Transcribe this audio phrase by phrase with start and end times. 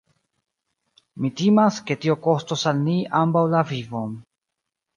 [1.25, 4.21] Mi timas, ke tio kostos al ni ambaŭ la vivon.